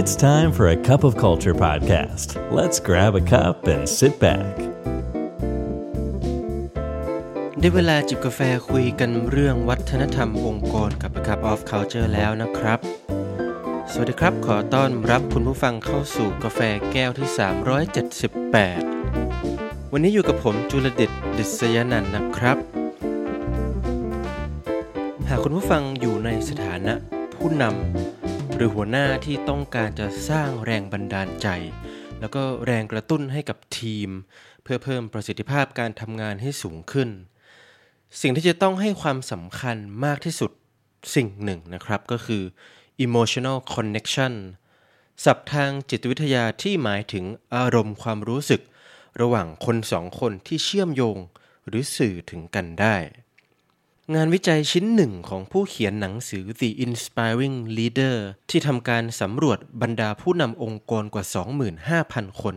[0.00, 2.28] It's time for a cup of culture podcast.
[2.58, 4.54] Let's grab a cup and sit back.
[7.60, 8.40] ได้เวลาจิบกาแฟ
[8.70, 12.78] คุยกันเรื่องวัฒนธรรมองค์กรกับ A Cup of Culture แล้วนะครับ
[13.92, 16.60] สวัสดีครับ ขอต้อนรับคุณผู้ฟังเข้าสู่กาแฟ
[16.92, 17.28] แก้วที่
[18.80, 22.56] 378 วันนี้อยู่กับผมจุลเดชดิษยนันท์นะครับ
[25.28, 26.94] หากคุณผู้ฟังอยู่ในสถานะ
[27.34, 28.25] ผู้นำ
[28.58, 31.48] หรือหัวหน้าที่ต้องการจะสร้างแรงบันดาลใจ
[32.20, 34.08] แล้วก็แรงกระตุ้นให้กับทีม
[34.62, 37.08] เพื่อเพิ่มประสิทธิภาพการทำงานให้สูงขึ้น
[38.20, 40.50] สิ่งที่จะต้องให้ความสำคัญมากที่สุด
[41.14, 42.42] สิ่งหนึ่งนะครับก็คือ
[43.06, 44.34] emotional connection
[45.24, 48.60] ศัพท์ทางจิตวิทยาที่หมายถึงอารมณ์ความรู้สึก
[49.20, 51.18] ระหว่างคนสองคนที่เชื่อมโยง
[51.66, 52.96] หรือสื่อถึงกันได้
[54.14, 58.16] งานวิจัยชิ้นหนึ่งของผู้เขียนหนังสือ The Inspiring Leader
[58.50, 61.24] ที่ทำการสำรวจบรรดาผู้นำองค์กรกว่า
[61.82, 62.56] 25,000 คน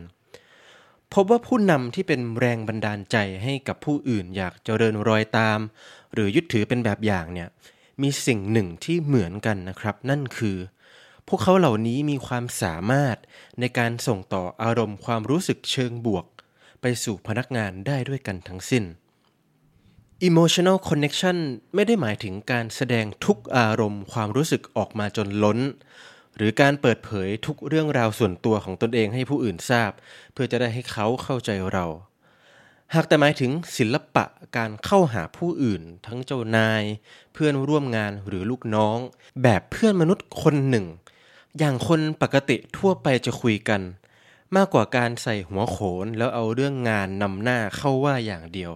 [1.14, 5.60] พบว่าผู้นำที่เป็นแรงบันดาลใจให้กับผู้อื่นอยากเจริญรอยตาม
[6.14, 7.50] หรือยึดถือเป็นแบบอย่างเนี่ย
[8.02, 10.58] มีสิ่งหนึ่งที่เหมือนกันนะครับ นั่นคือ
[11.28, 13.18] พวกเขาเหล่านี้มีความสามารถ
[13.60, 16.26] ในการส่งต่ออารมณ์ความรู้สึกเชิงบวก
[16.82, 18.86] ไปสู่พนักงานได้ด้วยกันทั้งสิ้น
[20.28, 21.38] emotional connection
[21.76, 25.60] ไม่ได้หมายถึงการแสดงทุกอารมณ์ความรู้สึกออกมาจนล้น
[26.36, 29.92] หรือการเปิดเผยทุกเรื่องราวส่วนตัวของตนเองให้ผู้อื่นทราบ
[30.34, 31.86] เพื่อจะได้ให้เขาเข้าใจเรา
[32.94, 34.26] หากแต่หมายถึงศิลปะ
[34.58, 36.84] การเข้าหาผู้อื่น ทั้งเจ้านาย
[37.34, 38.98] เพื่อนร่วมงานหรือลูกน้อง
[39.44, 40.86] แบบเพื่อนมนุษย์คนหนึ่ง
[41.58, 43.82] อย่างคนปกติทั่วไปจะคุยกัน
[44.56, 48.72] มากกว่าการใส่หัวโขนแล้วเอาเรื่องงานนำหน้าเข้าว่าอย่างเดียว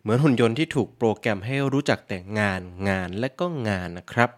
[0.00, 4.30] เหมือนหุ่นยนต์ที่ถูกโปรแกรมให้รู้จักแต่งานงานและก็งานนะครับ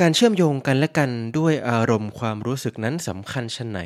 [0.00, 3.80] การเชื่อมโยงกันและกันด้วยอารมณ์ความรู้สึกนั้นสำคัญชนไหน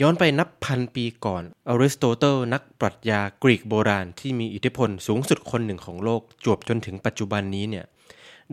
[0.00, 7.84] ย้อนไปนับพันปีก่อนอริสโตเติลนักปรัชญากรีกโบราณที่มีอิทธิพลสูงสุดคนหนึ่งของโลกจวบจนถึงปัจจุบันนี้เนี่ย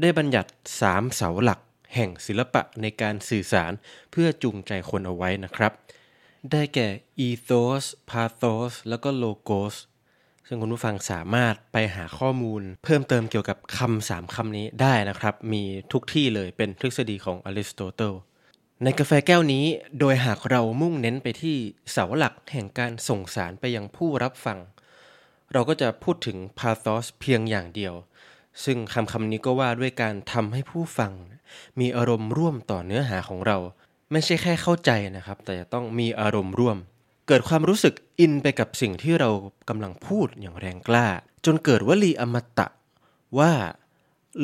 [0.02, 0.50] ได้บัญญัติ
[0.82, 1.60] สามเสาหลัก
[1.96, 3.72] แห่งศิลปะในการสื่อสาร
[4.12, 5.72] เพื่อจูงใจคนเอาไว้นะครับ
[6.52, 6.90] ได้แก่
[7.28, 9.76] ethos pathos แล้วก็ logos
[10.48, 18.14] ซึ่งคุณผู้ฟังสามารถไปหาข้อมูล เพิ่มเติมเกี่ยวกับคำสามคำนี้ได้นะครับ มีทุกที่เลยเป็นทฤษฎีของอริสโตเติล
[18.84, 19.66] ในกาแฟแก้วนี้
[20.00, 21.58] โดยหากเรามุ่งเน้นไปที่
[21.92, 24.60] เสาหลักแห่งการส่งสารไปยังผู้รับฟัง
[25.54, 27.94] เราก็จะพูดถึง pathos เพียงอย่างเดียว
[28.64, 31.12] ซึ่งคำคำนี้ก็ว่าด้วยการทำให้ผู้ฟัง
[31.80, 33.58] มีอารมณ์ร่วมต่อเนื้อหาของเรา
[34.12, 36.78] ไม่ใช่แค่เข้าใจนะครับ แต่จะต้องมีอารมณ์ร่วม
[37.28, 39.30] เกิดความรู้สึกอินไปกับสิ่งที่เรา
[39.70, 41.08] กำลังพูดอย่างแรงกล้า
[41.46, 42.68] จนเกิดวลีอมตะ
[43.40, 43.52] ว่า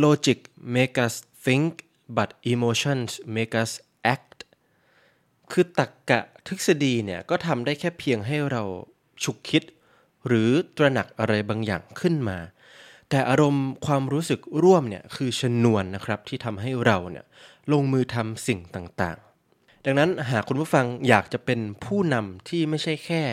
[0.03, 0.39] logic
[0.75, 1.15] make us
[1.45, 1.71] think
[2.17, 3.71] but emotions make us
[4.15, 4.37] act
[5.51, 8.63] คือตักกะทฤษฎีเนี่ยก็ทำได้แค่เพียงให้เรา
[9.23, 9.63] ฉุกคิด
[10.27, 12.37] หรือตระหนักอะไรบางอย่างขึ้นมา
[13.09, 17.25] แต่อารมณ์ความรู้สึกร่วมเนี่ยคือชนวนนะครับที่ทำให้เราเนี่ย
[17.71, 19.17] ลงมือทำสิ่งต่าง
[19.85, 23.23] ดังนั้นหากคุณผู้ฟังอยากจะเป็นผู้นำที่ไม่ใช่แค่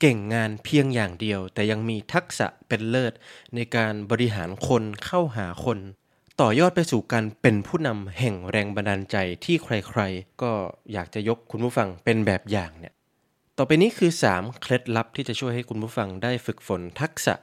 [0.00, 3.12] เก่งงานเพียงอย่างเดียว แต่ยังมีทักษะเป็นเลิศ
[3.54, 5.78] ในการบริหารคนเข้าหาคน
[6.40, 10.52] ต่อยอดไปสู่การเป็นผู้นำแห่งแรงบันดาลใจที่ใครๆ ก็
[10.92, 12.94] อยากจะยกคุณผู้ฟังเป็นแบบอย่างเนี่ย
[13.58, 17.34] ต่อไปนี้คือ 3 เคล็ดลับที่จะช่วยให้คุณผู้ฟังได้ฝึกฝนทักษะ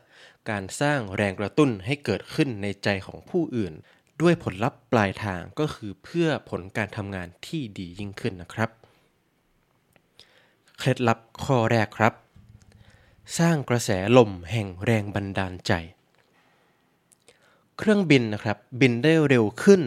[0.50, 3.74] การสร้างแรงกระตุ้นให้เกิดขึ้นในใจของผู้อื่น
[4.22, 8.70] ด้วยผลลัพธ์ปลายทางก็คือเพื่อผลการทำงานที่ดียิ่งขึ้นนะครับ
[10.78, 12.14] เคล็ดลับข้อแรกครับ
[13.38, 15.72] สร้างกระแสลมแห่งแรงบันดาลใจ
[17.78, 19.82] เครื่องบินนะครับบินได้เร็วขึ้น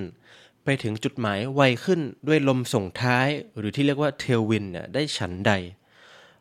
[0.65, 5.53] ไปถึงจุดหมายไวขึ้นด้วยลมส่งท้าย หรือที่เรียกว่าเทลวินเนี่ยได้ฉันใด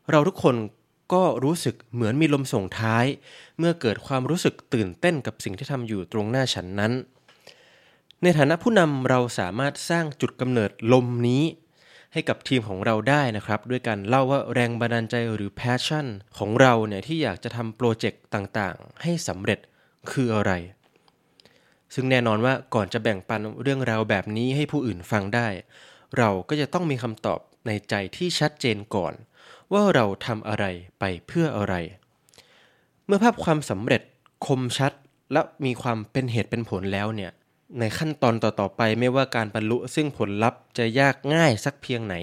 [0.09, 0.55] เราทุกคน
[1.13, 3.05] ก็รู้สึกเหมือนมีลมส่งท้าย
[3.57, 6.93] เมื่อเกิดความรู้สึกตื่นเต้นกับสิ่งที่ทำอยู่ตรงหน้าฉันนั้น
[8.27, 11.43] ในฐานะผู้นำเราสามารถสร้างจุดกำเนิดลมนี้
[12.13, 16.05] ให้กับทีมของเราได้นะครับ ด้วยการเล่าว่าแรงบันดาลใจหรือ passion
[16.37, 19.59] ของเราเนี่ยที่อยากจะทำโปรเจกต์ต่างๆ ให้สำเร็จ
[20.11, 20.51] คืออะไร
[21.93, 25.47] ซึ่งแน่นอนว่าก่อนจะแบ่งปันเรื่องราวแบบนี้ให้ผู้อื่นฟังได้
[26.17, 29.13] เราก็จะต้องมีคำตอบในใจที่ชัดเจนก่อน
[29.73, 30.65] ว่าเราทำอะไร
[30.99, 31.75] ไปเพื่ออะไร
[33.05, 34.01] เมื่อภาพความสำเร็จ
[34.47, 34.91] คมชัด
[35.33, 37.33] และมีความเป็นเหตุเป็นผลแล้วเนี่ย
[37.79, 42.15] ในขั้นตอนต่อๆไปไม่ว่าการบรรลุซึ่งผลลัพธ์จะยากง่ายสักเพียงไหน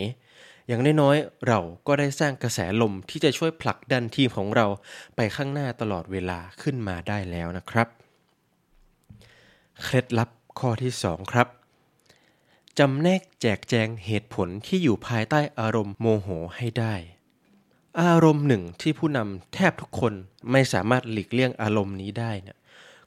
[0.68, 4.66] อย่างน้อยๆเราก็ได้สร้างกระแสลมที่จะช่วยผลักดันทีมของเรา
[5.16, 7.88] ไปข้างหน้าตลอดเวลาขึ้นมาได้แล้วนะครับ
[9.82, 11.48] เคล็ดลับข้อที่ 2 ครับ
[12.78, 16.94] จำแนกแจกแจงเหตุผลที่อยู่ภายใต้อารมณ์โมโหให้ได้
[18.02, 20.12] อารมณ์หนึ่งที่ผู้นำแทบทุกคน
[20.50, 22.58] ไม่สามารถหลีกเลี่ยงอารมณ์นี้ได้นะ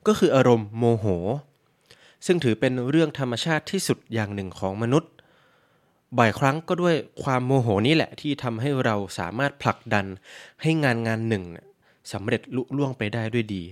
[0.08, 1.06] ก็คืออารมณ์โมโห
[2.26, 5.12] ซึ่งถือเป็นเรื่องธรรมชาติที่สุดอย่างหนึ่งของมนุษย์
[6.18, 10.06] บ่อยครั้งก็ด้วยความโมโหนี้แหละที่ทำให้เราสามารถผลักดัน
[10.62, 11.44] ให้งานงานหนึ่ง
[12.12, 13.64] สำเร็จลุล่วงไปได้ด้วยดี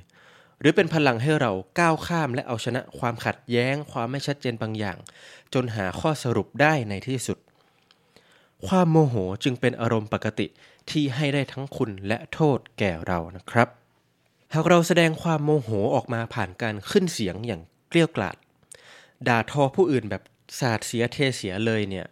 [0.59, 4.97] หรือเป็นพลังให้เราก้าวข้ามและเอาชนะความขัดแย้ง ความไม่ชัดเจนบางอย่าง
[5.53, 7.37] จนหาข้อสรุปได้ในที่สุด
[8.67, 10.47] ความโมโหจึงเป็นอารมณ์ปกติ
[10.89, 13.67] ที่ให้ได้ทั้งคุณและโทษแก่เรานะครับ
[14.53, 17.61] หากเราแสดงความโมโหออกมาผ่านการขึ้นเสียงอย่าง
[17.93, 18.35] เกลี้ยกล่อม
[19.27, 20.23] ด่าทอผู้อื่นแบบ
[20.59, 22.07] สาดเสียเทเสียเลยเนี่ย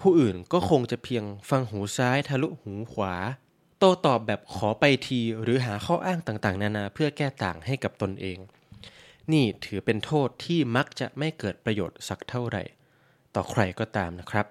[0.00, 3.14] ผู้อื่นก็คงจะเพียงฟังหูซ้ายทะลุหูขวา
[3.78, 8.38] โต้ตอบแบบขอไปทีหรือหาข้ออ้างต่างๆ นานาเพื่อแก้ต่างให้กับตนเอง
[9.32, 12.62] นี่ถือเป็นโทษที่มักจะไม่เกิดประโยชน์สักเท่าไหร่
[13.34, 14.46] ต่อใครก็ตามนะครับ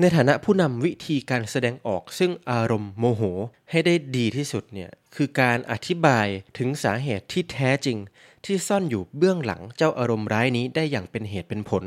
[0.00, 3.22] ในฐานะผู้นำวิธีการแสดงออกซึ่งอารมณ์โมโห
[3.70, 6.26] ให้ได้ดีที่สุดเนี่ยคือการอธิบาย
[6.58, 7.98] ถึงสาเหตุที่แท้จริง
[8.44, 11.84] ที่ซ่อนอยู่เบื้องหลังเจ้าอารมณ์ร้ายนี้ได้อย่างเป็นเหตุเป็นผล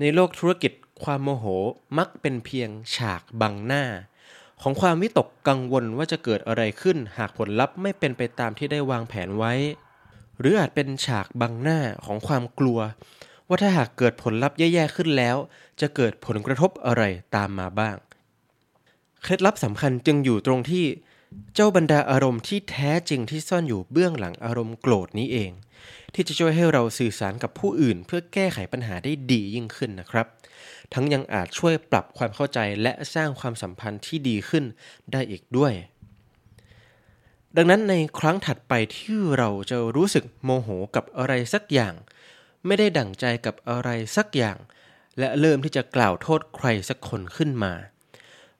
[0.00, 1.44] ในโลกธุรกิจความโมโห
[1.98, 3.84] มักเป็นเพียงฉากบังหน้า
[4.62, 9.52] ของความวิตกกังวลว่าจะเกิดอะไรขึ้น หากผลลัพธ์ไม่เป็นไปตามที่ได้วางแผนไว้
[10.38, 12.78] หรืออาจเป็นฉากบังหน้าของความกลัว
[13.48, 15.36] ว่าถ้าหากเกิดผลลัพธ์แย่ๆขึ้นแล้ว
[15.80, 17.02] จะเกิดผลกระทบอะไร
[17.36, 17.96] ตามมาบ้าง
[19.22, 20.84] เคล็ดลับสำคัญจึงอยู่ตรงที่
[21.54, 25.52] เจ้าบรรดาอารมณ์ที่แท้จริงที่ซ่อนอยู่เบื้องหลังอารมณ์โกรธนี้เอง
[26.14, 30.26] ที่จะช่วยให้เราสื่อสารกับผู้อื่น เพื่อแก้ไขปัญหาได้ดียิ่งขึ้นนะครับ
[30.92, 34.64] ทั้งยังอาจช่วยปรับความเข้าใจและสร้างความสัมพันธ์ที่ดีขึ้น
[35.12, 35.72] ได้อีกด้วย
[37.56, 41.94] ดังนั้นในครั้งถัดไปที่เราจะรู้สึกโมโหกับอะไรสักอย่าง
[42.66, 44.58] ไม่ได้ดั่งใจกับอะไรสักอย่าง
[45.18, 47.72] และเริ่มที่จะกล่าวโทษใครสักคนขึ้นมา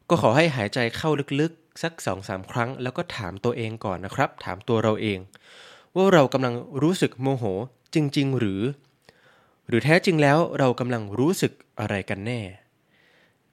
[0.09, 1.11] ก็ขอให้หายใจเข้า
[1.41, 5.19] ลึก สักสองสามครั้ง แล้วก็ถามตัวเองก่อนนะครับ ถามตัวเราเอง
[5.95, 7.45] ว่าเรากำลังรู้สึกโมโห
[7.95, 8.63] จริง ๆ หรือ
[9.69, 12.41] หรือแท้จริงแล้วเรากำลังรู้สึกอะไรกันแน่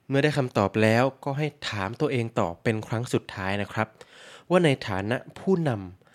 [0.08, 3.88] เมื่อได้คำตอบแล้วก็ให้ถามตัวเองต่อเป็นครั้งสุดท้ายนะครับ
[4.50, 5.70] ว่าในฐานะผู้น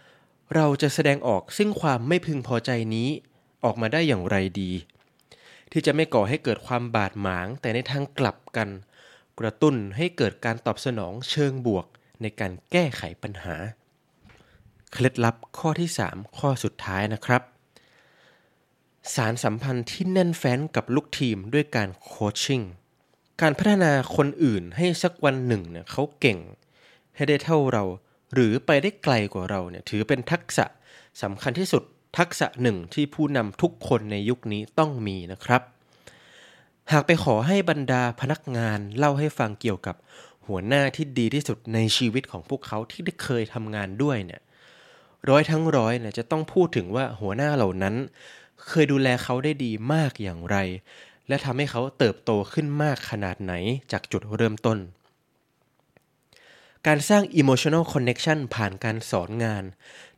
[0.06, 3.10] ำเราจะแสดงออกซึ่งความไม่พึงพอใจนี้
[3.66, 4.72] ออกมาได้อย่างไรดี
[5.72, 8.70] ที่จะไม่ก่อให้เกิดความบาดหมางแต่ในทางกลับกัน
[9.40, 11.86] กระตุ้นให้เกิดการตอบสนองเชิงบวก
[12.22, 13.56] ในการแก้ไขปัญหา
[14.92, 17.42] เคล็ดลับข้อที่ 3 ข้อสุดท้ายนะครับ
[19.16, 22.62] สารสัมพันธ์ที่แน่นแฟ้นกับลูกทีมด้วยการโคชชิ่ง
[23.42, 26.40] การพัฒนาคนอื่นให้สักวันหนึ่งเนี่ยเขาเก่ง
[27.16, 27.84] ให้ได้เท่าเรา
[28.34, 30.66] หรือไปได้ไกลกว่าเราเนี่ยถือเป็นทักษะ
[31.22, 31.84] สำคัญที่สุด
[32.18, 35.62] ทักษะหนึ่งที่ผู้นำทุกคนในยุคนี้ต้องมีนะครับ
[36.92, 39.96] หากไปขอให้บรรดาพนักงานเล่าให้ฟังเกี่ยวกับ
[40.48, 44.42] หัวหน้าที่ดีที่สุดในชีวิตของพวกเขาที่ได้เคยทำงานด้วยเนี่ย
[45.30, 47.96] ร้อยทั้งร้อยเนี่ยจะต้องพูดถึงว่าหัวหน้าเหล่านั้น
[48.68, 50.58] เคยดูแลเขาได้ดีมากอย่างไร
[51.28, 53.54] และทำให้เขาเติบโตขึ้นมากขนาดไหน
[53.92, 54.78] จากจุดเริ่มต้น
[56.88, 59.64] การสร้าง emotional connection ผ่านการสอนงาน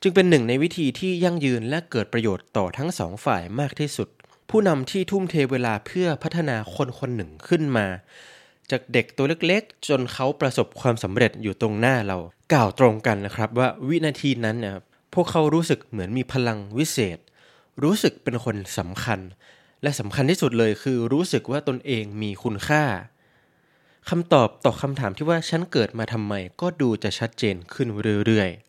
[0.02, 4.10] จึงเป็นหนึ่งในวิธีที่ยั่งยืนและเกิดประโยชน์ต่อทั้งสองฝ่ายมากที่สุด
[4.50, 7.88] ผู้นำที่ทุ่มเทเวลาเพื่อพัฒนาคนคนหนึ่งขึ้นมา
[8.72, 12.18] จากเด็กตัวเล็กๆ จนเขาประสบความสำเร็จอยู่ตรงหน้าเรา
[12.54, 14.76] กล่าวตรงกันนะครับว่าวินาทีนั้นเนี่ย
[15.14, 17.20] พวกเขารู้สึกเหมือนมีพลังวิเศษ
[17.84, 19.20] รู้สึกเป็นคนสำคัญ
[19.84, 22.84] และสำคัญที่สุดเลยคือรู้สึกว่าตนเองมีคุณค่า
[24.10, 27.88] คำตอบต่อคำถามที่ว่าฉันเกิดมาทำไมก็ดูจะชัดเจนขึ้น
[28.26, 28.69] เรื่อยๆ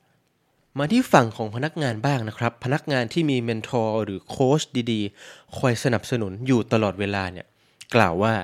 [0.78, 4.60] มาที่ฝั่งของพนักงานบ้างนะครับ พนักงานที่มีเมนทอร์หรือโค้ช
[4.92, 7.46] ดีๆ คอยสนับสนุนอยู่ตลอดเวลาเนี่ย
[7.94, 8.34] กล่าวว่า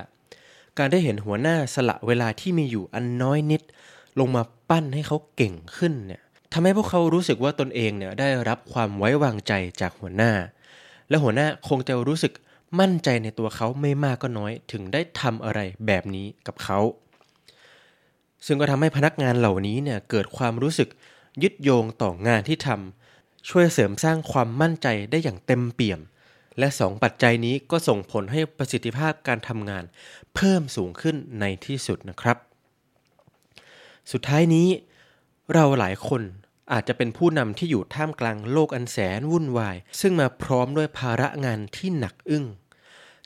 [0.77, 3.61] การได้เห็นหัวหน้าสละเวลาที่มีอยู่อันน้อยนิด
[4.19, 6.21] ลงมาปั้นให้เขาเก่งขึ้นเนี่ย
[6.53, 10.31] ทำให้พวกเขารู้สึกว่าตนเองเนี่ยได้รับความไว้วางใจจากหัวหน้า
[11.09, 12.33] และหัวหน้าคงจะรู้สึก
[12.79, 16.79] มั่นใจในตัวเขาไม่มากก็น้อย ถึงได้ทำอะไรแบบนี้กับเขา
[18.45, 20.89] ซึ่งก็ทำให้พนักงานเหล่านี้เนี่ยเกิดความรู้สึก
[21.43, 25.99] ยึดโยงต่องานที่ทำช่วยเสริมสร้างความมั่นใจได้อย่างเต็มเปี่ยม
[26.59, 29.83] และสองปัจจัยนี้ก็ส่งผลให้ประสิทธิภาพการทำงาน
[30.35, 32.37] เพิ่มสูงขึ้นในที่สุดนะครับ
[34.11, 34.67] สุดท้ายนี้
[35.53, 36.21] เราหลายคน
[36.71, 42.45] อาจจะเป็นผู้นำที่อยู่ท่ามกลางโลกอันแสนวุ่นวาย ซึ่งมาพร้อมด้วยภาระงานที่หนักอึ้ง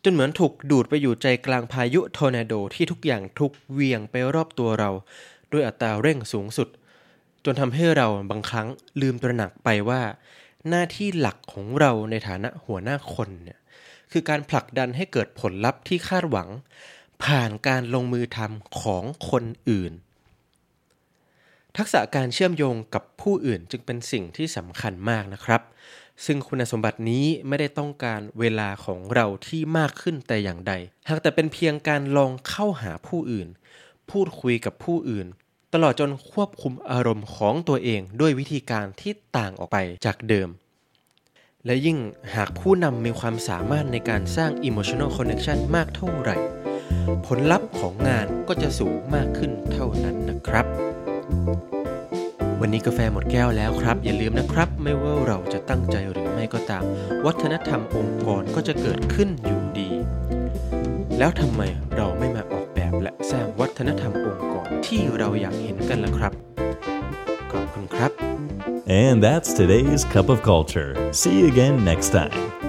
[0.03, 4.91] จนเหมือนถูกดูดไปอยู่ใจกลางพายุทอร์นาโดที่ทุกอย่างทุกเวียงไปรอบตัวเรา
[5.51, 6.67] ด้วยอัตราเร่งสูงสุด
[7.45, 8.67] จนทำให้เราบางครั้ง
[9.01, 10.01] ลืมตระหนักไปว่า
[10.69, 13.59] หน้าที่หลักของเราในฐานะหัวหน้าคนเนี่ย
[14.11, 16.49] คือการผลักดันให้เกิดผลลัพธ์ที่คาดหวัง
[17.23, 19.93] ผ่านการลงมือทำของคนอื่น
[21.77, 25.61] ทักษะการเชื่อมโยงกับผู้อื่นจึงเป็นสิ่งที่สำคัญมากนะครับ
[26.25, 30.73] ซึ่งคุณสมบัตินี้ไม่ได้ต้องการเวลาของเราที่มากขึ้นแต่อย่างใด
[31.09, 33.47] หากแต่เป็นเพียงการลองเข้าหาผู้อื่น
[34.11, 35.27] พูดคุยกับผู้อื่น
[35.73, 40.49] ตลอดจนควบคุมอารมณ์ของตัวเองด้วยวิธีการที่ต่างออกไปจากเดิม
[41.65, 41.97] และยิ่ง
[42.35, 46.37] หากผู้นำมีความสามารถในการสร้าง emotional connection มากเท่าไหร่
[47.25, 50.65] ผลลัพธ์ของงานก็จะสูงมากขึ้นเท่านั้นนะครับ
[52.61, 56.83] วันนี้กาแฟหมดแก้วแล้วครับ อย่าลืมนะครับ ไม่ว่าเราจะตั้งใจหรือไม่ก็ตาม
[57.25, 59.89] วัฒนธรรมองค์กรก็จะเกิดขึ้นอยู่ดี
[61.17, 61.61] แล้วทำไม
[61.95, 64.40] เราไม่มาออกแบบและสร้างวัฒนธรรมองค์
[64.87, 66.31] ที่เราอยากเห็นกันล่ะครับ
[67.51, 68.11] ขอบคุณครับ
[68.87, 70.91] And that's today's Cup of Culture.
[71.13, 72.60] See you again next time.